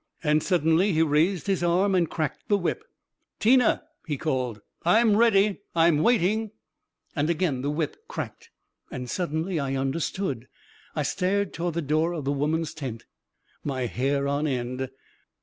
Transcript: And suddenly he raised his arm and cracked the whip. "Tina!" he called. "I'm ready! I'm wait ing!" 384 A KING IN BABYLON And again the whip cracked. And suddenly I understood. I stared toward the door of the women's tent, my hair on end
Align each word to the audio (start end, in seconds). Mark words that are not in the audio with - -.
And 0.23 0.41
suddenly 0.41 0.93
he 0.93 1.03
raised 1.03 1.45
his 1.45 1.61
arm 1.61 1.93
and 1.93 2.09
cracked 2.09 2.47
the 2.49 2.57
whip. 2.57 2.83
"Tina!" 3.39 3.83
he 4.07 4.17
called. 4.17 4.59
"I'm 4.83 5.15
ready! 5.15 5.61
I'm 5.75 5.99
wait 5.99 6.23
ing!" 6.23 6.49
384 7.13 7.21
A 7.21 7.21
KING 7.21 7.21
IN 7.21 7.21
BABYLON 7.21 7.21
And 7.21 7.29
again 7.29 7.61
the 7.61 7.77
whip 7.77 7.97
cracked. 8.07 8.49
And 8.89 9.07
suddenly 9.07 9.59
I 9.59 9.75
understood. 9.75 10.47
I 10.95 11.03
stared 11.03 11.53
toward 11.53 11.75
the 11.75 11.83
door 11.83 12.13
of 12.13 12.25
the 12.25 12.31
women's 12.31 12.73
tent, 12.73 13.05
my 13.63 13.85
hair 13.85 14.27
on 14.27 14.47
end 14.47 14.89